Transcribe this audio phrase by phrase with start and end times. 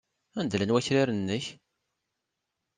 [0.39, 1.45] Anda llan wakraren-nnek?